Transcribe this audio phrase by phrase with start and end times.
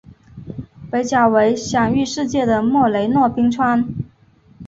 [0.89, 3.87] 北角为享誉世界的莫雷诺冰川。